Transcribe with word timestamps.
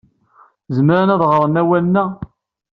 Zemren 0.75 1.13
ad 1.13 1.21
ɣren 1.29 1.59
awalen-a? 1.61 2.05